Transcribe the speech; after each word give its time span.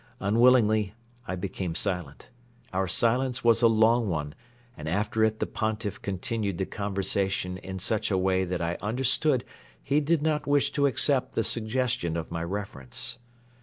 Unwillingly 0.19 0.95
I 1.27 1.35
became 1.35 1.75
silent. 1.75 2.31
Our 2.73 2.87
silence 2.87 3.43
was 3.43 3.61
a 3.61 3.67
long 3.67 4.09
one 4.09 4.33
and 4.75 4.89
after 4.89 5.23
it 5.23 5.37
the 5.39 5.45
Pontiff 5.45 6.01
continued 6.01 6.57
the 6.57 6.65
conversation 6.65 7.57
in 7.59 7.77
such 7.77 8.09
a 8.09 8.17
way 8.17 8.43
that 8.43 8.61
I 8.61 8.79
understood 8.81 9.43
he 9.83 9.99
did 10.01 10.23
not 10.23 10.47
wish 10.47 10.71
to 10.71 10.87
accept 10.87 11.35
the 11.35 11.43
suggestion 11.43 12.17
of 12.17 12.31
my 12.31 12.43
reference. 12.43 13.19